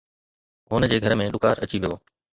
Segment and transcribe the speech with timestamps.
[0.71, 1.95] هن جي گهر ۾ ڏڪار اچي ويو